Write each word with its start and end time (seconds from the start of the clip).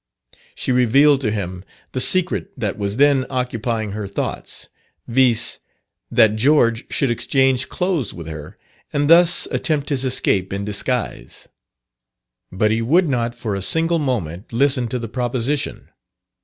She 0.55 0.71
revealed 0.71 1.21
to 1.21 1.29
him 1.29 1.63
the 1.91 1.99
secret 1.99 2.49
that 2.57 2.75
was 2.75 2.97
then 2.97 3.27
occupying 3.29 3.91
her 3.91 4.07
thoughts, 4.07 4.67
viz., 5.07 5.59
that 6.09 6.35
George 6.37 6.91
should 6.91 7.11
exchange 7.11 7.69
clothes 7.69 8.11
with 8.11 8.25
her, 8.25 8.57
and 8.91 9.07
thus 9.11 9.47
attempt 9.51 9.89
his 9.89 10.03
escape 10.03 10.51
in 10.51 10.65
disguise. 10.65 11.49
But 12.51 12.71
he 12.71 12.81
would 12.81 13.07
not 13.09 13.35
for 13.35 13.53
a 13.53 13.61
single 13.61 13.99
moment 13.99 14.51
listen 14.51 14.87
to 14.87 14.97
the 14.97 15.07
proposition. 15.07 15.89